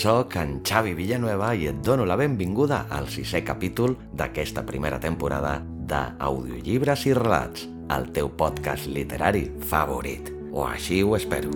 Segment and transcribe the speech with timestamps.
[0.00, 5.58] Sóc en Xavi Villanueva i et dono la benvinguda al sisè capítol d'aquesta primera temporada
[5.60, 11.52] d'Audiollibres i Relats, el teu podcast literari favorit, o així ho espero.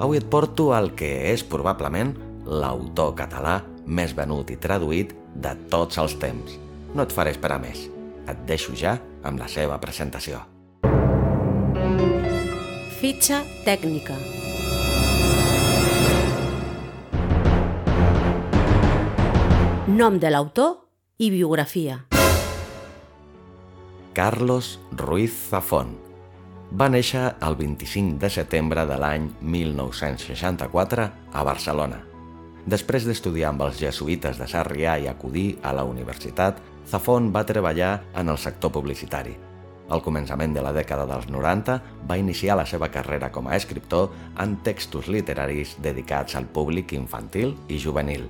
[0.00, 2.16] Avui et porto el que és probablement
[2.48, 6.56] l'autor català més venut i traduït de tots els temps.
[6.96, 7.84] No et faré esperar més.
[8.24, 8.96] Et deixo ja
[9.28, 10.53] amb la seva presentació.
[13.04, 14.14] Fitxa tècnica.
[19.92, 20.70] Nom de l'autor
[21.20, 21.98] i biografia.
[24.16, 25.92] Carlos Ruiz Zafón.
[26.72, 32.00] Va néixer el 25 de setembre de l'any 1964 a Barcelona.
[32.64, 37.98] Després d'estudiar amb els jesuïtes de Sarrià i acudir a la universitat, Zafón va treballar
[38.16, 39.36] en el sector publicitari.
[39.92, 41.76] Al començament de la dècada dels 90
[42.08, 47.52] va iniciar la seva carrera com a escriptor en textos literaris dedicats al públic infantil
[47.68, 48.24] i juvenil.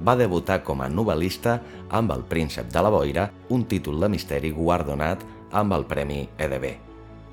[0.00, 1.58] Va debutar com a novel·lista
[1.92, 6.70] amb El príncep de la boira, un títol de misteri guardonat amb el Premi EDB.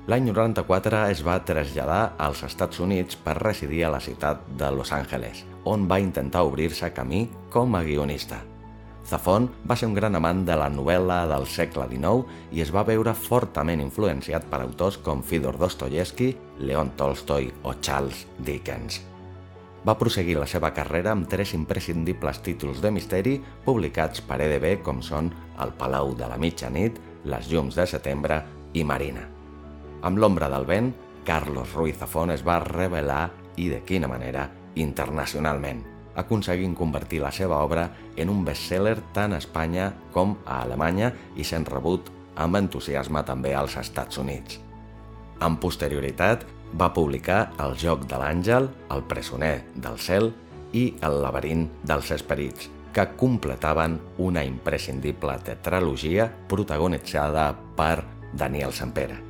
[0.08, 4.92] L'any 94 es va traslladar als Estats Units per residir a la ciutat de Los
[4.92, 8.40] Angeles, on va intentar obrir-se camí com a guionista.
[9.08, 12.84] Zafón va ser un gran amant de la novel·la del segle XIX i es va
[12.84, 19.00] veure fortament influenciat per autors com Fyodor Dostoyevsky, Leon Tolstoy o Charles Dickens.
[19.88, 25.00] Va proseguir la seva carrera amb tres imprescindibles títols de misteri publicats per EDB com
[25.00, 25.32] són
[25.62, 28.42] El Palau de la Mitjanit, Les llums de setembre
[28.74, 29.24] i Marina.
[30.04, 30.92] Amb l'ombra del vent,
[31.24, 37.62] Carlos Ruiz Zafón es va revelar, i de quina manera, internacionalment aconseguint convertir la seva
[37.64, 43.22] obra en un bestseller tant a Espanya com a Alemanya i sent rebut amb entusiasme
[43.26, 44.58] també als Estats Units.
[45.40, 50.32] Amb posterioritat, va publicar El joc de l'àngel, El presoner del cel
[50.76, 58.04] i El laberint dels esperits, que completaven una imprescindible tetralogia protagonitzada per
[58.34, 59.27] Daniel Sempere.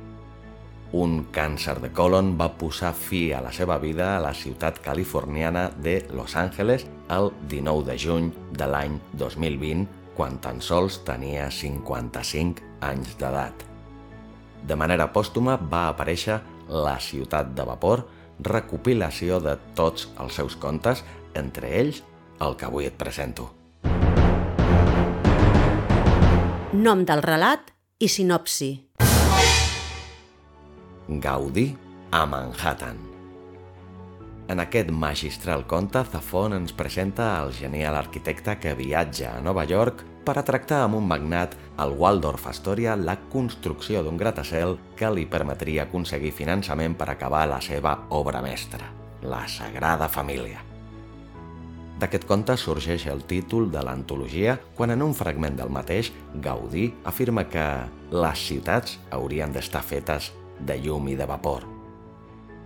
[0.91, 5.67] Un càncer de colon va posar fi a la seva vida a la ciutat californiana
[5.77, 9.85] de Los Angeles el 19 de juny de l'any 2020,
[10.17, 13.53] quan tan sols tenia 55 anys d'edat.
[14.65, 18.03] De manera pòstuma va aparèixer La ciutat de vapor,
[18.41, 22.03] recopilació de tots els seus contes, entre ells
[22.41, 23.49] el que avui et presento.
[26.73, 28.88] Nom del relat i sinopsi.
[31.09, 31.75] Gaudí
[32.11, 32.97] a Manhattan.
[34.47, 40.03] En aquest magistral conte, Zafón ens presenta el genial arquitecte que viatja a Nova York
[40.25, 45.25] per a tractar amb un magnat al Waldorf Astoria la construcció d'un gratacel que li
[45.25, 48.91] permetria aconseguir finançament per acabar la seva obra mestra,
[49.25, 50.61] la Sagrada Família.
[51.99, 57.49] D'aquest conte sorgeix el títol de l'antologia quan en un fragment del mateix Gaudí afirma
[57.49, 57.65] que
[58.13, 61.65] les ciutats haurien d'estar fetes de llum i de vapor.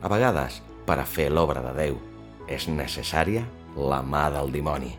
[0.04, 2.00] A vegades, per a fer l'obra de Déu,
[2.48, 3.46] és necessària
[3.78, 4.92] la mà del dimoni.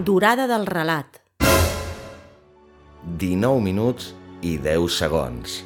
[0.00, 1.20] Durada del relat.
[3.20, 5.60] 19 minuts i 10 segons.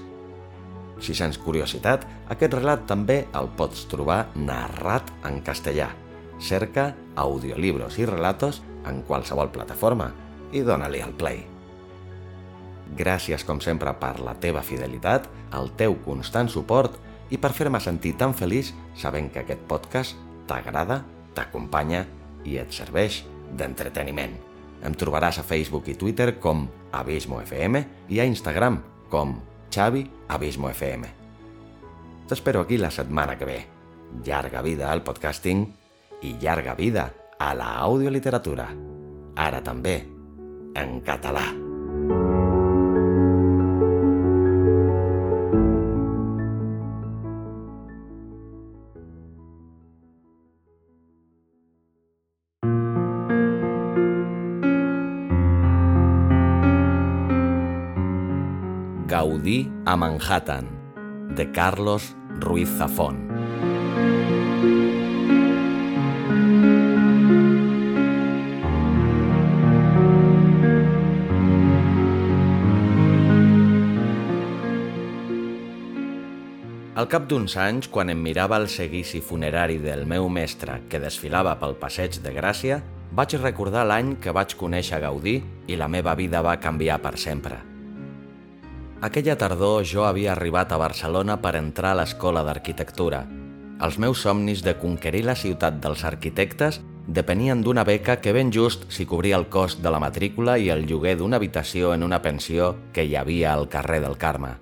[0.99, 5.91] Si sents curiositat, aquest relat també el pots trobar narrat en castellà.
[6.43, 10.11] Cerca audiolibros i relatos en qualsevol plataforma
[10.53, 11.54] i dóna-li al play.
[12.95, 15.27] Gràcies, com sempre, per la teva fidelitat,
[15.59, 17.01] el teu constant suport
[17.35, 21.01] i per fer-me sentir tan feliç sabent que aquest podcast t'agrada,
[21.35, 22.05] t'acompanya
[22.47, 23.23] i et serveix
[23.59, 24.37] d'entreteniment.
[24.85, 27.83] Em trobaràs a Facebook i Twitter com Abismo FM
[28.13, 28.79] i a Instagram
[29.11, 29.39] com
[29.73, 31.11] Xavi Abismo FM.
[32.29, 33.59] T'espero aquí la setmana que ve.
[34.25, 35.67] Llarga vida al podcasting
[36.23, 38.71] i llarga vida a la audioliteratura.
[39.35, 39.99] Ara també
[40.79, 41.64] en català.
[59.45, 60.65] Gaudí a Manhattan,
[61.37, 63.29] de Carlos Ruiz Zafón.
[76.95, 81.53] Al cap d'uns anys, quan em mirava el seguici funerari del meu mestre que desfilava
[81.61, 82.81] pel passeig de Gràcia,
[83.13, 85.37] vaig recordar l'any que vaig conèixer Gaudí
[85.69, 87.74] i la meva vida va canviar per sempre.
[89.05, 93.19] Aquella tardor jo havia arribat a Barcelona per entrar a l'escola d'arquitectura.
[93.85, 96.79] Els meus somnis de conquerir la ciutat dels arquitectes
[97.19, 100.87] depenien d'una beca que ben just s'hi cobria el cost de la matrícula i el
[100.89, 104.55] lloguer d'una habitació en una pensió que hi havia al carrer del Carme.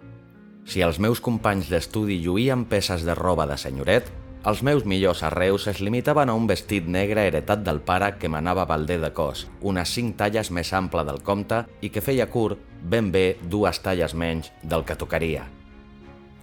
[0.66, 4.10] Si els meus companys d'estudi lluïen peces de roba de senyoret,
[4.42, 8.66] els meus millors arreus es limitaven a un vestit negre heretat del pare que m'anava
[8.66, 13.10] balder de cos, unes cinc talles més ample del compte i que feia curt ben
[13.14, 15.46] bé dues talles menys del que tocaria.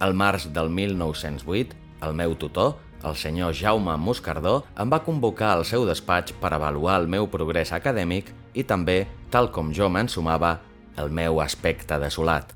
[0.00, 5.64] Al març del 1908, el meu tutor, el senyor Jaume Moscardó, em va convocar al
[5.68, 10.58] seu despatx per avaluar el meu progrés acadèmic i també, tal com jo m'ensumava,
[10.96, 12.52] el meu aspecte desolat.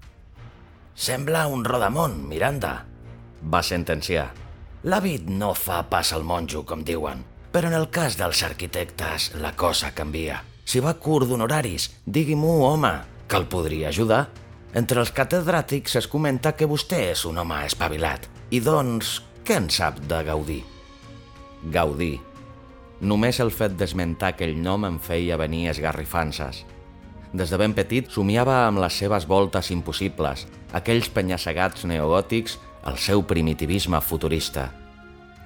[0.94, 2.84] Sembla un rodamont, Miranda,
[3.42, 4.31] va sentenciar.
[4.84, 9.54] L'hàbit no fa pas al monjo, com diuen, però en el cas dels arquitectes la
[9.56, 10.42] cosa canvia.
[10.64, 12.92] Si va curt d'honoraris, digui-m'ho, home,
[13.28, 14.28] que el podria ajudar.
[14.74, 18.26] Entre els catedràtics es comenta que vostè és un home espavilat.
[18.50, 20.60] I doncs, què en sap de Gaudí?
[21.72, 22.14] Gaudí.
[23.04, 26.64] Només el fet d'esmentar aquell nom em feia venir esgarrifances.
[27.34, 33.24] Des de ben petit somiava amb les seves voltes impossibles, aquells penyassegats neogòtics, el seu
[33.26, 34.68] primitivisme futurista.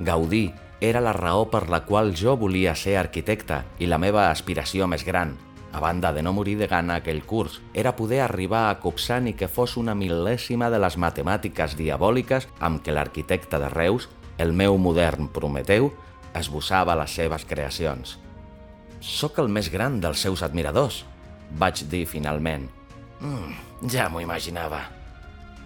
[0.01, 4.87] Gaudí era la raó per la qual jo volia ser arquitecte i la meva aspiració
[4.87, 5.35] més gran,
[5.73, 9.35] a banda de no morir de gana aquell curs, era poder arribar a copsar ni
[9.35, 14.79] que fos una mil·lèsima de les matemàtiques diabòliques amb què l'arquitecte de Reus, el meu
[14.79, 15.93] modern Prometeu,
[16.35, 18.19] esbossava les seves creacions.
[19.01, 21.05] Soc el més gran dels seus admiradors,
[21.59, 22.69] vaig dir finalment.
[23.21, 23.53] Mm,
[23.91, 24.87] ja m'ho imaginava.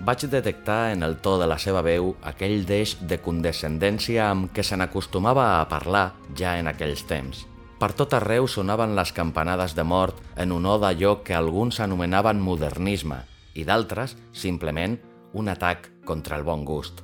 [0.03, 4.65] Vaig detectar en el to de la seva veu aquell deix de condescendència amb què
[4.67, 7.47] se n'acostumava a parlar ja en aquells temps.
[7.83, 13.17] Per tot arreu sonaven les campanades de mort en honor d'allò que alguns anomenaven modernisme
[13.59, 15.01] i d'altres, simplement,
[15.35, 17.01] un atac contra el bon gust.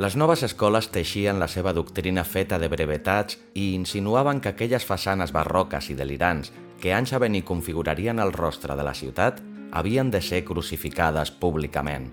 [0.00, 5.34] Les noves escoles teixien la seva doctrina feta de brevetats i insinuaven que aquelles façanes
[5.36, 9.42] barroques i delirants que anys a venir configurarien el rostre de la ciutat
[9.72, 12.08] havien de ser crucificades públicament.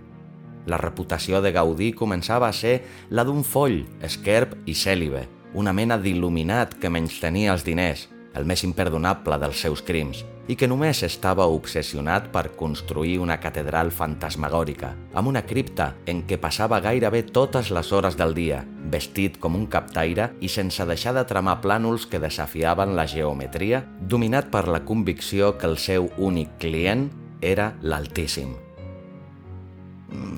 [0.68, 6.00] La reputació de Gaudí començava a ser la d'un foll, esquerp i cèlibe, una mena
[6.01, 11.00] d'il·luminat que menys tenia els diners, el més imperdonable dels seus crims, i que només
[11.05, 17.71] estava obsessionat per construir una catedral fantasmagòrica, amb una cripta en què passava gairebé totes
[17.71, 22.19] les hores del dia, vestit com un captaire i sense deixar de tramar plànols que
[22.19, 27.07] desafiaven la geometria, dominat per la convicció que el seu únic client
[27.41, 28.57] era l'Altíssim.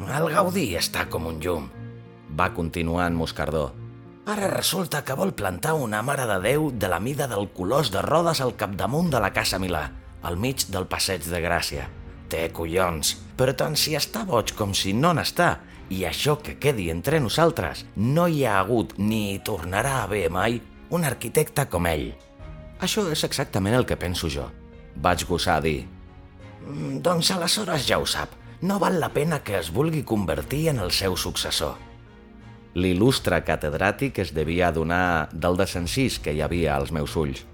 [0.06, 1.65] El Gaudí està com un llum,
[2.38, 3.85] va continuar en Moscardó.
[4.25, 8.01] Ara resulta que vol plantar una mare de Déu de la mida del colós de
[8.01, 9.83] rodes al capdamunt de la Casa Milà,
[10.25, 11.86] al mig del passeig de Gràcia.
[12.25, 15.60] Té collons, però tant si està boig com si no n'està,
[15.94, 20.25] i això que quedi entre nosaltres, no hi ha hagut ni hi tornarà a haver
[20.34, 20.58] mai
[20.89, 22.10] un arquitecte com ell.
[22.82, 24.50] Això és exactament el que penso jo.
[25.05, 25.84] Vaig gosar dir.
[26.65, 28.34] Mm, doncs aleshores ja ho sap.
[28.65, 31.85] No val la pena que es vulgui convertir en el seu successor.
[32.75, 37.46] L'il·lustre catedràtic es devia adonar del desencís que hi havia als meus ulls.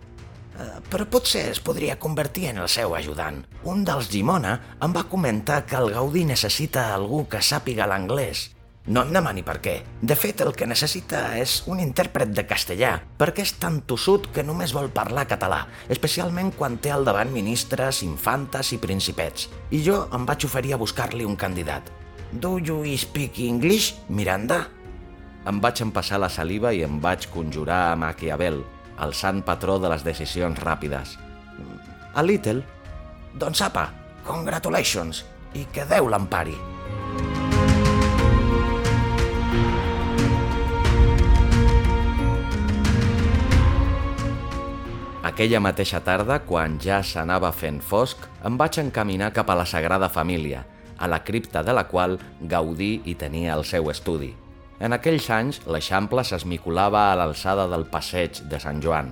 [0.52, 3.44] Uh, però potser es podria convertir en el seu ajudant.
[3.70, 8.50] Un dels Gimona em va comentar que el Gaudí necessita algú que sàpiga l'anglès.
[8.90, 9.76] No em demani per què.
[10.02, 14.42] De fet, el que necessita és un intèrpret de castellà, perquè és tan tossut que
[14.42, 19.52] només vol parlar català, especialment quan té al davant ministres, infantes i principets.
[19.70, 21.94] I jo em vaig oferir a buscar-li un candidat.
[22.34, 24.66] Do you speak English, Miranda?
[25.42, 28.60] Em vaig empassar la saliva i em vaig conjurar a Maquiavel,
[29.02, 31.16] el sant patró de les decisions ràpides.
[32.14, 32.62] A Little?
[33.42, 33.88] Doncs apa,
[34.28, 35.24] congratulations,
[35.58, 36.54] i que Déu l'empari.
[45.26, 50.10] Aquella mateixa tarda, quan ja s'anava fent fosc, em vaig encaminar cap a la Sagrada
[50.10, 50.68] Família,
[51.02, 54.36] a la cripta de la qual Gaudí hi tenia el seu estudi.
[54.82, 59.12] En aquells anys, l'Eixample s'esmicolava a l'alçada del passeig de Sant Joan.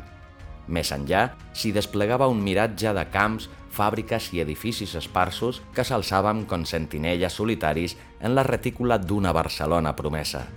[0.65, 6.65] Més enllà, s'hi desplegava un miratge de camps, fàbriques i edificis esparsos que s'alçàvem com
[6.65, 10.47] sentinelles solitaris en la retícula d'una Barcelona promesa.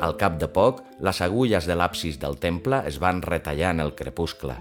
[0.00, 3.94] Al cap de poc, les agulles de l'absis del temple es van retallar en el
[3.96, 4.56] crepuscle,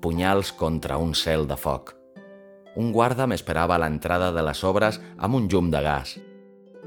[0.00, 2.00] punyals contra un cel de foc.
[2.74, 6.16] Un guarda m'esperava a l'entrada de les obres amb un llum de gas.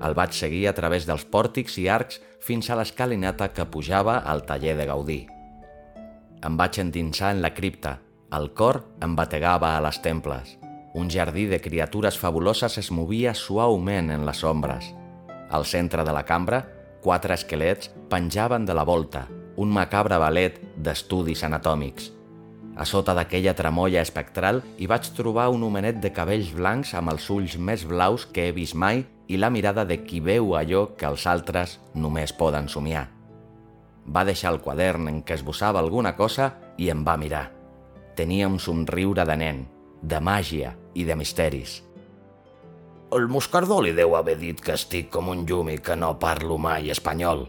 [0.03, 4.43] El vaig seguir a través dels pòrtics i arcs fins a l'escalinata que pujava al
[4.49, 5.21] taller de Gaudí.
[6.45, 7.99] Em vaig endinsar en la cripta.
[8.35, 10.57] El cor em bategava a les temples.
[10.95, 14.89] Un jardí de criatures fabuloses es movia suaument en les ombres.
[15.49, 16.63] Al centre de la cambra,
[17.03, 22.11] quatre esquelets penjaven de la volta, un macabre ballet d'estudis anatòmics.
[22.75, 27.29] A sota d'aquella tramolla espectral hi vaig trobar un homenet de cabells blancs amb els
[27.31, 31.07] ulls més blaus que he vist mai i la mirada de qui veu allò que
[31.07, 33.07] els altres només poden somiar.
[34.05, 37.47] Va deixar el quadern en què esbossava alguna cosa i em va mirar.
[38.15, 39.65] Tenia un somriure de nen,
[40.01, 41.81] de màgia i de misteris.
[43.15, 46.59] El moscardó li deu haver dit que estic com un llum i que no parlo
[46.59, 47.47] mai espanyol.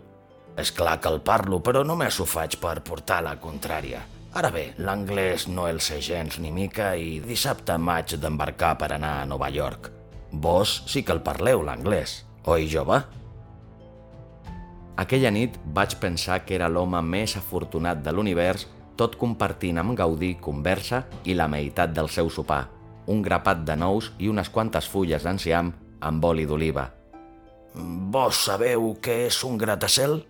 [0.57, 4.16] És clar que el parlo, però només ho faig per portar la contrària.
[4.37, 9.15] Ara bé, l'anglès no el sé gens ni mica i dissabte m'haig d'embarcar per anar
[9.23, 9.89] a Nova York.
[10.31, 12.99] Vos sí que el parleu, l'anglès, oi, jove?
[15.01, 18.67] Aquella nit vaig pensar que era l'home més afortunat de l'univers,
[19.01, 22.67] tot compartint amb Gaudí conversa i la meitat del seu sopar,
[23.09, 25.73] un grapat de nous i unes quantes fulles d'enciam
[26.05, 26.91] amb oli d'oliva.
[28.13, 30.21] Vos sabeu què és un gratacel?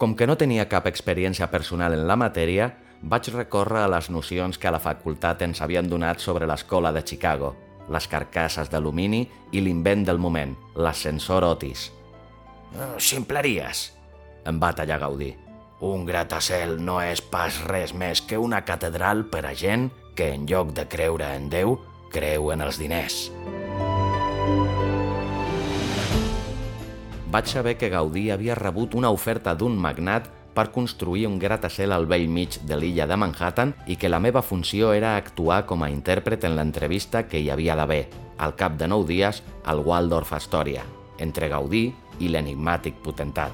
[0.00, 2.72] Com que no tenia cap experiència personal en la matèria,
[3.06, 7.04] vaig recórrer a les nocions que a la facultat ens havien donat sobre l'escola de
[7.06, 7.54] Chicago,
[7.88, 9.22] les carcasses d'alumini
[9.54, 11.92] i l'invent del moment, l'ascensor Otis.
[12.74, 13.92] Oh, ximpleries,
[14.44, 15.30] em va tallar Gaudí.
[15.86, 20.48] Un gratacel no és pas res més que una catedral per a gent que en
[20.50, 21.76] lloc de creure en Déu,
[22.10, 23.28] creu en els diners.
[27.30, 32.06] Vaig saber que Gaudí havia rebut una oferta d'un magnat per construir un gratacel al
[32.08, 35.90] vell mig de l'illa de Manhattan i que la meva funció era actuar com a
[35.92, 38.06] intèrpret en l'entrevista que hi havia d'haver,
[38.38, 40.86] al cap de nou dies, al Waldorf Astoria,
[41.20, 41.90] entre Gaudí
[42.24, 43.52] i l'enigmàtic potentat.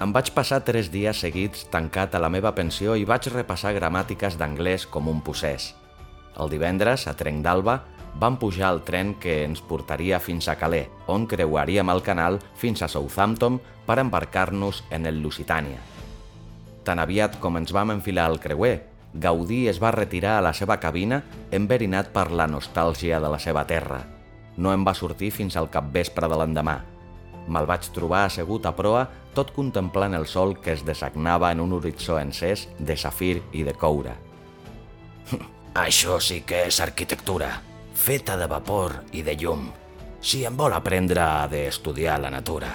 [0.00, 4.36] Em vaig passar tres dies seguits tancat a la meva pensió i vaig repassar gramàtiques
[4.40, 5.74] d'anglès com un possès.
[6.40, 7.78] El divendres, a Trenc d'Alba,
[8.20, 12.82] vam pujar al tren que ens portaria fins a Calais, on creuaríem el canal fins
[12.82, 15.80] a Southampton per embarcar-nos en el Lusitània.
[16.86, 18.76] Tan aviat com ens vam enfilar al creuer,
[19.16, 21.22] Gaudí es va retirar a la seva cabina
[21.54, 24.02] enverinat per la nostàlgia de la seva terra.
[24.56, 26.76] No em va sortir fins al capvespre de l'endemà.
[27.48, 31.76] Me'l vaig trobar assegut a proa tot contemplant el sol que es desagnava en un
[31.76, 34.16] horitzó encès de safir i de coure.
[35.86, 37.50] Això sí que és arquitectura,
[37.94, 39.68] feta de vapor i de llum.
[40.20, 42.72] Si em vol aprendre, ha d'estudiar la natura.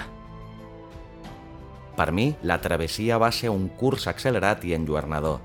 [2.02, 5.36] Per mi, la travessia va ser un curs accelerat i enlluernador.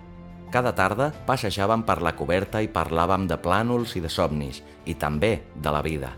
[0.50, 5.44] Cada tarda passejàvem per la coberta i parlàvem de plànols i de somnis, i també
[5.54, 6.16] de la vida.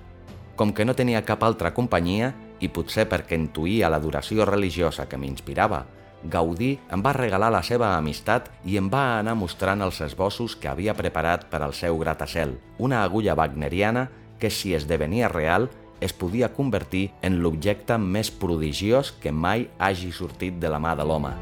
[0.55, 2.31] Com que no tenia cap altra companyia,
[2.63, 5.81] i potser perquè intuïa l'adoració religiosa que m'inspirava,
[6.23, 10.71] Gaudí em va regalar la seva amistat i em va anar mostrant els esbossos que
[10.71, 14.07] havia preparat per al seu gratacel, una agulla wagneriana
[14.39, 15.67] que, si esdevenia real,
[15.99, 21.05] es podia convertir en l'objecte més prodigiós que mai hagi sortit de la mà de
[21.05, 21.33] l'home.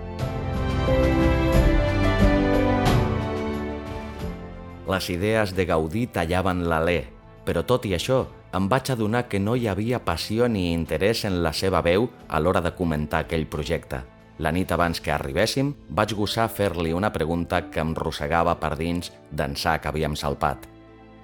[4.88, 7.02] Les idees de Gaudí tallaven l'alè,
[7.44, 8.24] però tot i això
[8.56, 12.40] em vaig adonar que no hi havia passió ni interès en la seva veu a
[12.40, 14.00] l'hora de comentar aquell projecte.
[14.40, 19.12] La nit abans que arribéssim, vaig gosar fer-li una pregunta que em rossegava per dins
[19.32, 20.77] d'ençà que havíem salpat.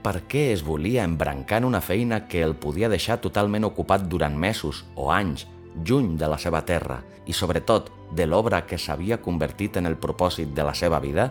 [0.04, 4.36] Per què es volia embrancar en una feina que el podia deixar totalment ocupat durant
[4.36, 5.46] mesos o anys,
[5.86, 10.52] lluny de la seva terra i, sobretot, de l'obra que s'havia convertit en el propòsit
[10.54, 11.30] de la seva vida?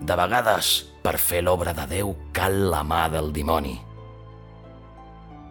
[0.00, 0.72] De vegades,
[1.04, 3.78] per fer l'obra de Déu cal la mà del dimoni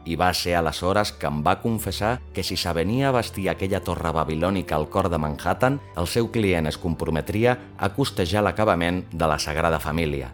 [0.10, 4.14] i va ser aleshores que em va confessar que si s'avenia a vestir aquella torre
[4.16, 9.38] babilònica al cor de Manhattan, el seu client es comprometria a costejar l'acabament de la
[9.38, 10.34] Sagrada Família.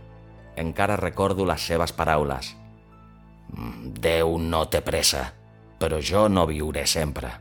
[0.56, 2.56] Encara recordo les seves paraules.
[3.54, 5.28] Mm, Déu no té pressa,
[5.80, 7.32] però jo no viuré sempre.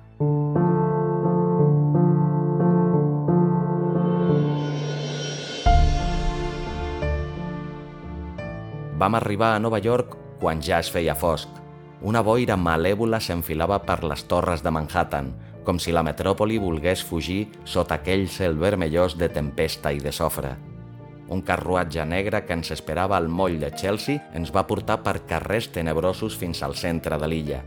[8.95, 11.65] Vam arribar a Nova York quan ja es feia fosc
[12.05, 15.31] una boira malèvola s'enfilava per les torres de Manhattan,
[15.65, 20.53] com si la metròpoli volgués fugir sota aquell cel vermellós de tempesta i de sofre.
[21.29, 25.71] Un carruatge negre que ens esperava al moll de Chelsea ens va portar per carrers
[25.73, 27.63] tenebrosos fins al centre de l'illa.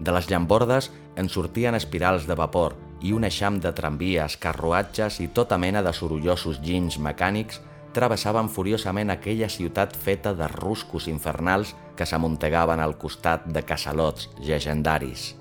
[0.00, 5.28] De les llambordes en sortien espirals de vapor i un eixam de tramvies, carruatges i
[5.28, 7.60] tota mena de sorollosos ginys mecànics
[7.92, 15.34] travessaven furiosament aquella ciutat feta de ruscos infernals que s'amuntegaven al costat de casalots llegendaris.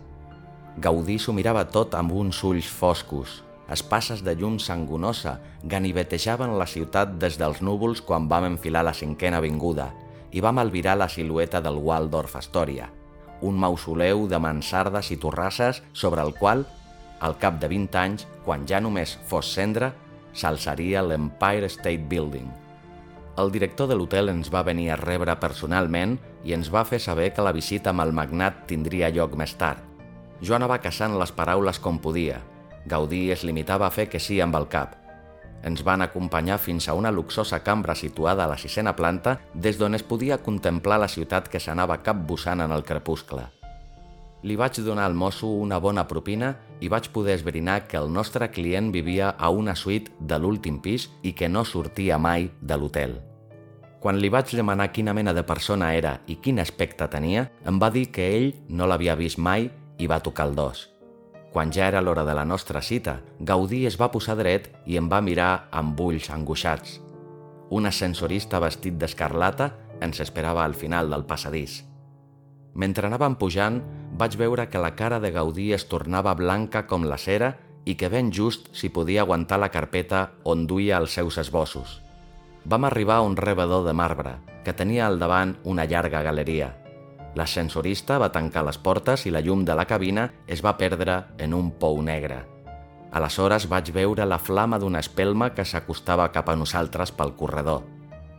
[0.79, 3.43] Gaudí s'ho mirava tot amb uns ulls foscos.
[3.69, 9.37] Espasses de llum sangonosa ganivetejaven la ciutat des dels núvols quan vam enfilar la cinquena
[9.37, 9.91] avinguda
[10.33, 12.89] i vam albirar la silueta del Waldorf Astoria,
[13.41, 16.65] un mausoleu de mansardes i torrasses sobre el qual,
[17.19, 19.93] al cap de 20 anys, quan ja només fos cendra,
[20.33, 22.49] s'alçaria l'Empire State Building.
[23.39, 27.31] El director de l'hotel ens va venir a rebre personalment i ens va fer saber
[27.33, 29.79] que la visita amb el magnat tindria lloc més tard.
[30.41, 32.41] Jo anava caçant les paraules com podia.
[32.85, 34.95] Gaudí es limitava a fer que sí amb el cap.
[35.63, 39.95] Ens van acompanyar fins a una luxosa cambra situada a la sisena planta des d'on
[39.95, 43.49] es podia contemplar la ciutat que s'anava capbussant en el crepuscle.
[44.41, 48.47] Li vaig donar al mosso una bona propina i vaig poder esbrinar que el nostre
[48.51, 53.19] client vivia a una suite de l'últim pis i que no sortia mai de l'hotel.
[53.99, 57.91] Quan li vaig demanar quina mena de persona era i quin aspecte tenia, em va
[57.91, 59.67] dir que ell no l'havia vist mai
[59.99, 60.88] i va tocar el dos.
[61.53, 65.07] Quan ja era l'hora de la nostra cita, Gaudí es va posar dret i em
[65.09, 66.99] va mirar amb ulls angoixats.
[67.73, 71.83] Un ascensorista vestit d'escarlata ens esperava al final del passadís.
[72.73, 73.81] Mentre anàvem pujant,
[74.17, 78.09] vaig veure que la cara de Gaudí es tornava blanca com la cera i que
[78.13, 81.99] ben just s'hi podia aguantar la carpeta on duia els seus esbossos.
[82.65, 86.75] Vam arribar a un rebedor de marbre, que tenia al davant una llarga galeria.
[87.39, 91.53] L'ascensorista va tancar les portes i la llum de la cabina es va perdre en
[91.55, 92.41] un pou negre.
[93.15, 97.85] Aleshores vaig veure la flama d'una espelma que s'acostava cap a nosaltres pel corredor.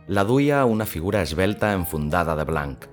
[0.07, 2.85] La duia una figura esbelta enfundada de blanc.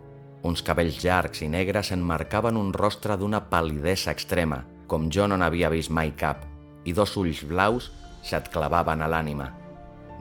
[0.48, 5.68] Uns cabells llargs i negres enmarcaven un rostre d'una pal·lidesa extrema, com jo no n'havia
[5.68, 6.46] vist mai cap,
[6.88, 7.92] i dos ulls blaus
[8.24, 9.52] se't clavaven a l'ànima.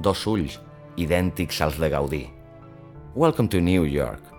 [0.03, 0.59] Dos ulls
[0.97, 2.25] idèntics als de Gaudí.
[3.15, 4.36] Welcome to New York.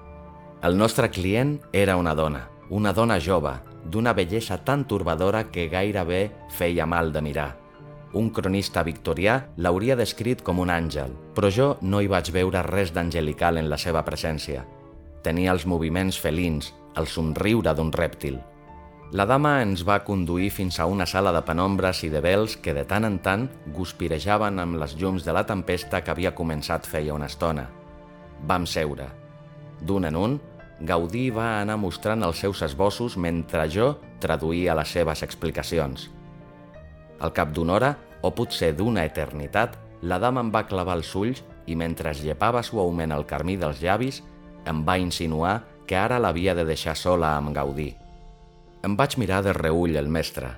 [0.63, 6.33] El nostre client era una dona, una dona jove, d'una bellesa tan turbadora que gairebé
[6.51, 7.51] feia mal de mirar.
[8.13, 12.91] Un cronista victorià l'hauria descrit com un àngel, però jo no hi vaig veure res
[12.97, 14.65] d'angelical en la seva presència–
[15.23, 18.39] Tenia els moviments felins, el somriure d'un rèptil.
[19.19, 22.75] La dama ens va conduir fins a una sala de penombres i de vels que
[22.77, 27.17] de tant en tant guspirejaven amb les llums de la tempesta que havia començat feia
[27.17, 27.67] una estona.
[28.47, 29.09] Vam seure.
[29.81, 30.39] D'un en un,
[30.81, 36.09] Gaudí va anar mostrant els seus esbossos mentre jo traduïa les seves explicacions.
[37.19, 41.43] Al cap d'una hora, o potser d'una eternitat, la dama em va clavar els ulls
[41.67, 44.23] i mentre es llepava suaument el carmí dels llavis,
[44.67, 47.91] em va insinuar que ara l'havia de deixar sola amb Gaudí.
[48.87, 50.53] Em vaig mirar de reull el mestre.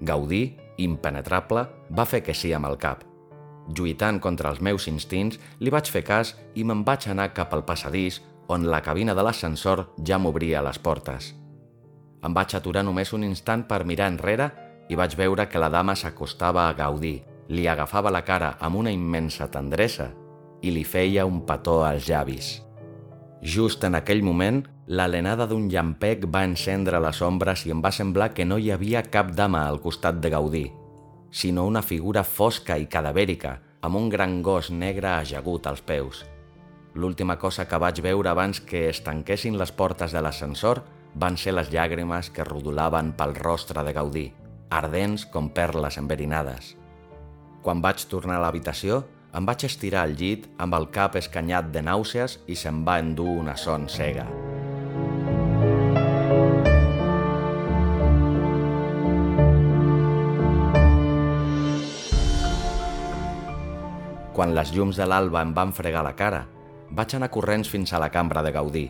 [0.00, 3.04] Gaudí, impenetrable, va fer que sí amb el cap.
[3.70, 7.62] Lluitant contra els meus instints, li vaig fer cas i me'n vaig anar cap al
[7.62, 11.32] passadís on la cabina de l'ascensor ja m'obria les portes.
[12.22, 14.50] Em vaig aturar només un instant per mirar enrere
[14.88, 17.16] i vaig veure que la dama s'acostava a Gaudí,
[17.48, 20.12] li agafava la cara amb una immensa tendresa
[20.62, 22.60] i li feia un petó als llavis.
[23.42, 28.30] Just en aquell moment, l'alenada d'un llampec va encendre les ombres i em va semblar
[28.34, 30.66] que no hi havia cap dama al costat de Gaudí,
[31.30, 36.22] sinó una figura fosca i cadavèrica, amb un gran gos negre ajagut als peus.
[36.94, 40.82] L'última cosa que vaig veure abans que es tanquessin les portes de l'ascensor
[41.14, 44.26] van ser les llàgrimes que rodolaven pel rostre de Gaudí,
[44.68, 46.74] ardents com perles enverinades.
[47.64, 49.02] Quan vaig tornar a l'habitació,
[49.32, 53.38] em vaig estirar al llit amb el cap escanyat de nàusees i se'm va endur
[53.40, 54.26] una son cega.
[64.32, 66.46] Quan les llums de l'alba em van fregar la cara,
[66.92, 68.86] vaig anar corrents fins a la cambra de Gaudí.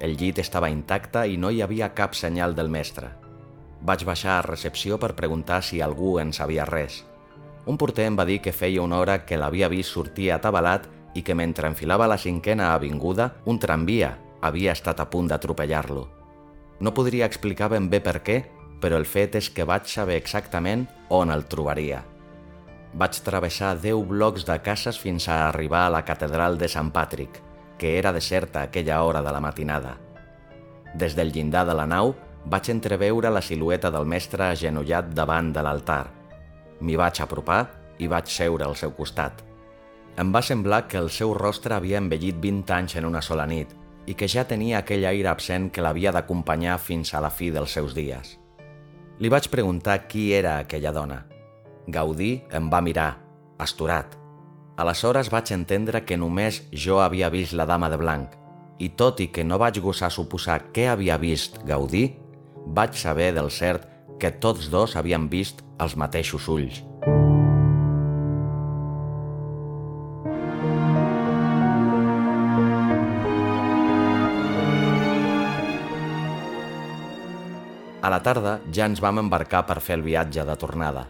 [0.00, 3.10] El llit estava intacte i no hi havia cap senyal del mestre.
[3.82, 7.04] Vaig baixar a recepció per preguntar si algú en sabia res–
[7.68, 11.20] un porter em va dir que feia una hora que l'havia vist sortir atabalat i
[11.22, 16.06] que mentre enfilava la cinquena avinguda, un tramvia havia estat a punt d'atropellar-lo.
[16.80, 18.38] No podria explicar ben bé per què,
[18.80, 22.00] però el fet és que vaig saber exactament on el trobaria.
[22.94, 27.42] Vaig travessar 10 blocs de cases fins a arribar a la catedral de Sant Patrick,
[27.78, 29.98] que era deserta aquella hora de la matinada.
[30.94, 32.14] Des del llindar de la nau
[32.48, 36.06] vaig entreveure la silueta del mestre agenollat davant de l'altar.
[36.80, 37.66] M'hi vaig apropar
[37.98, 39.44] i vaig seure al seu costat.
[40.18, 43.74] Em va semblar que el seu rostre havia envellit 20 anys en una sola nit
[44.08, 47.76] i que ja tenia aquell aire absent que l'havia d'acompanyar fins a la fi dels
[47.76, 48.38] seus dies.
[49.18, 51.26] Li vaig preguntar qui era aquella dona.
[51.88, 53.16] Gaudí em va mirar,
[53.56, 54.12] asturat.
[54.76, 58.34] Aleshores vaig entendre que només jo havia vist la dama de blanc,
[58.78, 62.04] i tot i que no vaig gosar suposar què havia vist Gaudí,
[62.76, 63.88] vaig saber del cert
[64.20, 66.84] que tots dos havien vist els mateixos ulls.
[77.98, 81.08] A la tarda ja ens vam embarcar per fer el viatge de tornada.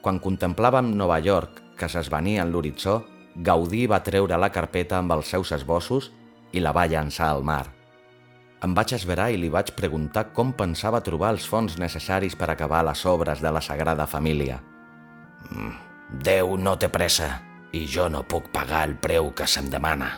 [0.00, 3.02] Quan contemplàvem Nova York, que s'esvenia en l'horitzó,
[3.36, 6.10] Gaudí va treure la carpeta amb els seus esbossos
[6.52, 7.66] i la va llançar al mar.
[8.64, 12.82] Em vaig esverar i li vaig preguntar com pensava trobar els fons necessaris per acabar
[12.84, 14.58] les obres de la Sagrada Família.
[15.50, 15.76] Mm,
[16.10, 17.28] Déu no té pressa
[17.72, 20.10] i jo no puc pagar el preu que se'm demana.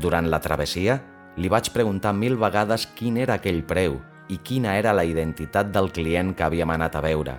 [0.00, 1.00] Durant la travessia,
[1.36, 3.98] li vaig preguntar mil vegades quin era aquell preu
[4.30, 7.34] i quina era la identitat del client que havíem anat a veure.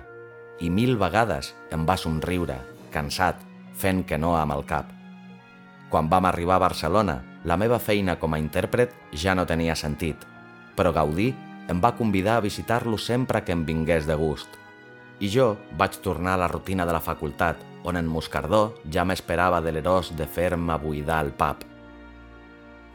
[0.58, 2.56] I mil vegades em va somriure,
[2.92, 3.42] cansat,
[3.76, 4.88] fent que no amb el cap.
[5.90, 10.16] Quan vam arribar a Barcelona, la meva feina com a intèrpret ja no tenia sentit,
[10.74, 11.34] però Gaudí
[11.68, 14.48] em va convidar a visitar-lo sempre que em vingués de gust.
[15.20, 19.60] I jo vaig tornar a la rutina de la facultat, on en Moscardó ja m'esperava
[19.62, 21.62] delerós de fer-me buidar el pap.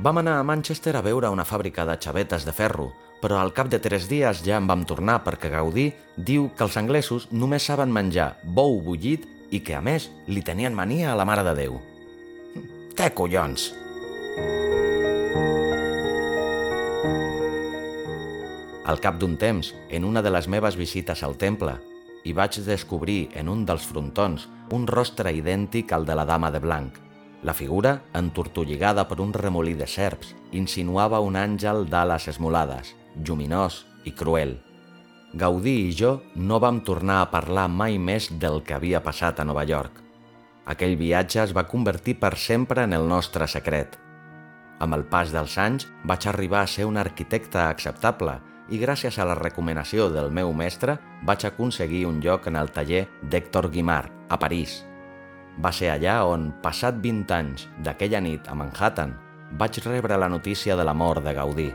[0.01, 2.89] Vam anar a Manchester a veure una fàbrica de xavetes de ferro,
[3.21, 6.77] però al cap de tres dies ja en vam tornar perquè Gaudí diu que els
[6.81, 11.27] anglesos només saben menjar bou bullit i que, a més, li tenien mania a la
[11.27, 11.77] Mare de Déu.
[12.95, 13.71] Té collons!
[18.91, 21.77] Al cap d'un temps, en una de les meves visites al temple,
[22.25, 26.59] hi vaig descobrir en un dels frontons un rostre idèntic al de la dama de
[26.59, 26.97] blanc.
[27.43, 34.11] La figura, entortolligada per un remolí de serps, insinuava un àngel d'ales esmolades, lluminós i
[34.11, 34.57] cruel.
[35.33, 39.47] Gaudí i jo no vam tornar a parlar mai més del que havia passat a
[39.47, 40.01] Nova York.
[40.67, 43.97] Aquell viatge es va convertir per sempre en el nostre secret.
[44.81, 48.39] Amb el pas dels anys vaig arribar a ser un arquitecte acceptable
[48.71, 50.97] i gràcies a la recomanació del meu mestre
[51.27, 54.81] vaig aconseguir un lloc en el taller d'Héctor Guimard, a París.
[55.59, 59.15] Va ser allà on, passat 20 anys d'aquella nit a Manhattan,
[59.59, 61.71] vaig rebre la notícia de la mort de Gaudí.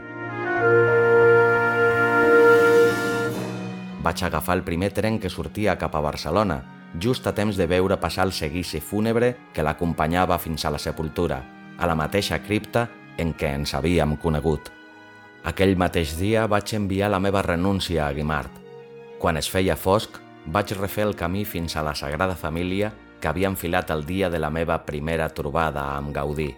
[4.02, 6.62] Vaig agafar el primer tren que sortia cap a Barcelona,
[7.00, 11.42] just a temps de veure passar el seguici fúnebre que l'acompanyava fins a la sepultura,
[11.78, 14.70] a la mateixa cripta en què ens havíem conegut.
[15.46, 18.50] Aquell mateix dia vaig enviar la meva renúncia a Guimard.
[19.18, 23.48] Quan es feia fosc, vaig refer el camí fins a la Sagrada Família que havia
[23.48, 26.50] enfilat el dia de la meva primera trobada amb Gaudí.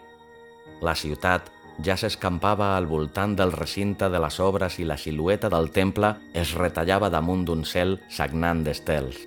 [0.83, 1.51] La ciutat
[1.85, 6.55] ja s'escampava al voltant del recinte de les obres i la silueta del temple es
[6.59, 9.21] retallava damunt d'un cel sagnant d'estels.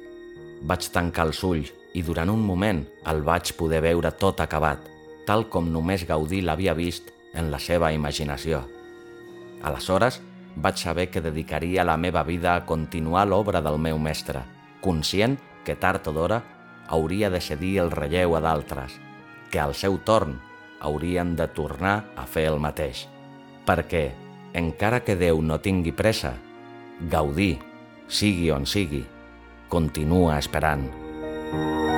[0.67, 4.83] Vaig tancar els ulls i durant un moment el vaig poder veure tot acabat,
[5.25, 8.65] tal com només Gaudí l'havia vist en la seva imaginació.
[9.63, 10.19] Aleshores,
[10.55, 14.43] vaig saber que dedicaria la meva vida a continuar l'obra del meu mestre,
[14.81, 16.41] conscient que tard o d'hora
[16.91, 18.97] hauria de cedir el relleu a d'altres,
[19.51, 20.39] que al seu torn
[20.81, 23.05] haurien de tornar a fer el mateix.
[23.65, 24.09] Perquè,
[24.57, 26.33] encara que Déu no tingui pressa,
[27.11, 27.53] Gaudí,
[28.07, 29.05] sigui on sigui,
[29.69, 30.89] continua esperant.
[31.51, 31.90] thank you